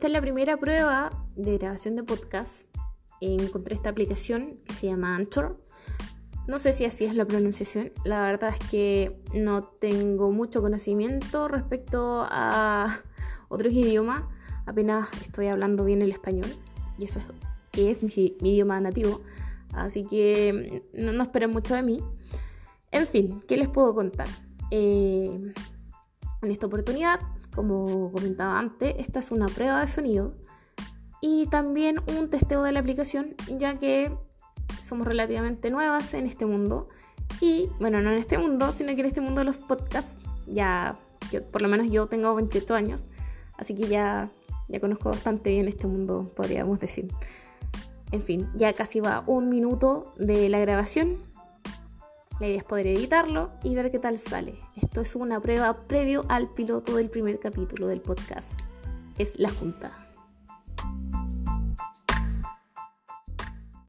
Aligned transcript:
esta 0.00 0.06
es 0.06 0.14
la 0.14 0.22
primera 0.22 0.56
prueba 0.56 1.10
de 1.36 1.58
grabación 1.58 1.94
de 1.94 2.02
podcast. 2.02 2.74
Encontré 3.20 3.74
esta 3.74 3.90
aplicación 3.90 4.54
que 4.64 4.72
se 4.72 4.86
llama 4.86 5.14
Anchor. 5.14 5.62
No 6.48 6.58
sé 6.58 6.72
si 6.72 6.86
así 6.86 7.04
es 7.04 7.14
la 7.14 7.26
pronunciación. 7.26 7.92
La 8.02 8.22
verdad 8.22 8.48
es 8.58 8.70
que 8.70 9.20
no 9.34 9.62
tengo 9.62 10.30
mucho 10.30 10.62
conocimiento 10.62 11.48
respecto 11.48 12.26
a 12.30 13.02
otros 13.50 13.74
idiomas. 13.74 14.22
Apenas 14.64 15.10
estoy 15.20 15.48
hablando 15.48 15.84
bien 15.84 16.00
el 16.00 16.12
español. 16.12 16.48
Y 16.96 17.04
eso 17.04 17.18
es 17.18 17.26
que 17.70 17.90
es 17.90 18.02
mi, 18.02 18.10
idioma 18.40 18.80
nativo. 18.80 19.20
Así 19.74 20.06
que 20.06 20.82
no, 20.94 21.12
no 21.12 21.24
esperen 21.24 21.50
mucho 21.50 21.74
de 21.74 21.82
mí. 21.82 22.02
En 22.90 23.06
fin, 23.06 23.42
¿qué 23.46 23.58
les 23.58 23.68
puedo 23.68 23.94
contar? 23.94 24.28
Eh, 24.70 25.52
en 26.42 26.50
esta 26.50 26.66
oportunidad, 26.66 27.20
como 27.54 28.12
comentaba 28.12 28.58
antes, 28.58 28.94
esta 28.98 29.18
es 29.18 29.30
una 29.30 29.46
prueba 29.46 29.80
de 29.80 29.88
sonido 29.88 30.34
y 31.20 31.46
también 31.46 32.00
un 32.16 32.30
testeo 32.30 32.62
de 32.62 32.72
la 32.72 32.80
aplicación, 32.80 33.34
ya 33.58 33.78
que 33.78 34.16
somos 34.80 35.06
relativamente 35.06 35.70
nuevas 35.70 36.14
en 36.14 36.26
este 36.26 36.46
mundo. 36.46 36.88
Y 37.40 37.68
bueno, 37.78 38.00
no 38.00 38.10
en 38.10 38.18
este 38.18 38.38
mundo, 38.38 38.72
sino 38.72 38.94
que 38.94 39.00
en 39.00 39.06
este 39.06 39.20
mundo 39.20 39.40
de 39.40 39.44
los 39.44 39.60
podcasts, 39.60 40.16
ya, 40.46 40.98
por 41.52 41.62
lo 41.62 41.68
menos 41.68 41.90
yo 41.90 42.06
tengo 42.06 42.34
28 42.34 42.74
años, 42.74 43.04
así 43.56 43.74
que 43.74 43.86
ya, 43.86 44.30
ya 44.68 44.80
conozco 44.80 45.10
bastante 45.10 45.50
bien 45.50 45.68
este 45.68 45.86
mundo, 45.86 46.30
podríamos 46.34 46.80
decir. 46.80 47.08
En 48.12 48.22
fin, 48.22 48.48
ya 48.56 48.72
casi 48.72 49.00
va 49.00 49.22
un 49.26 49.48
minuto 49.48 50.12
de 50.16 50.48
la 50.48 50.58
grabación 50.58 51.18
la 52.40 52.46
idea 52.46 52.58
es 52.58 52.64
poder 52.64 52.86
editarlo 52.86 53.52
y 53.62 53.74
ver 53.74 53.90
qué 53.90 53.98
tal 53.98 54.18
sale. 54.18 54.58
Esto 54.74 55.02
es 55.02 55.14
una 55.14 55.40
prueba 55.40 55.86
previo 55.86 56.24
al 56.28 56.48
piloto 56.48 56.96
del 56.96 57.10
primer 57.10 57.38
capítulo 57.38 57.86
del 57.86 58.00
podcast. 58.00 58.58
Es 59.18 59.38
la 59.38 59.50
junta. 59.50 60.09